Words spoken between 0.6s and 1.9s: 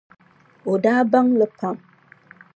O daa baŋ li pam.